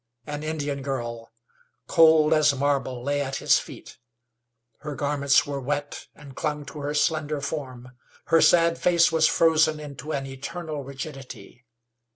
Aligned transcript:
An 0.25 0.41
Indian 0.41 0.81
girl, 0.81 1.29
cold 1.85 2.33
as 2.33 2.55
marble, 2.55 3.03
lay 3.03 3.21
at 3.21 3.35
his 3.35 3.59
feet. 3.59 3.99
Her 4.79 4.95
garments 4.95 5.45
were 5.45 5.59
wet, 5.59 6.07
and 6.15 6.35
clung 6.35 6.65
to 6.65 6.79
her 6.79 6.95
slender 6.95 7.39
form. 7.39 7.89
Her 8.25 8.41
sad 8.41 8.79
face 8.79 9.11
was 9.11 9.27
frozen 9.27 9.79
into 9.79 10.11
an 10.11 10.25
eternal 10.25 10.83
rigidity. 10.83 11.65